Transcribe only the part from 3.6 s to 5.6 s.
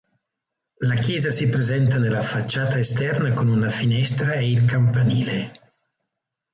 finestra e il campanile.